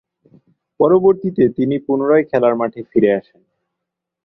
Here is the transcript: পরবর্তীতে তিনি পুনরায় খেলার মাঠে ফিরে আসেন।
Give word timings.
পরবর্তীতে 0.79 1.43
তিনি 1.49 1.75
পুনরায় 1.79 2.25
খেলার 2.29 2.53
মাঠে 2.55 2.81
ফিরে 2.91 3.09
আসেন। 3.19 3.41